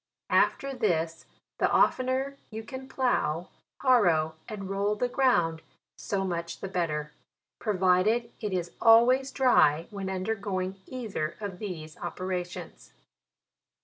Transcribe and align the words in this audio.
After 0.31 0.73
this, 0.73 1.27
the 1.59 1.69
oftener 1.71 2.35
you 2.49 2.63
can 2.63 2.89
plough, 2.89 3.49
harrow, 3.83 4.33
and 4.49 4.67
roll 4.67 4.95
the 4.95 5.07
ground, 5.07 5.61
so 5.95 6.25
much 6.25 6.59
the 6.59 6.67
better: 6.67 7.11
provided 7.59 8.31
it 8.41 8.51
is 8.51 8.71
always 8.81 9.31
dry 9.31 9.85
when 9.91 10.09
un 10.09 10.25
dergoing 10.25 10.77
either 10.87 11.35
of 11.39 11.59
these 11.59 11.97
operations. 11.99 12.93